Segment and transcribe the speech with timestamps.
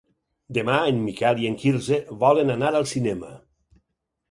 [0.57, 3.33] Demà en Miquel i en Quirze volen anar al cinema.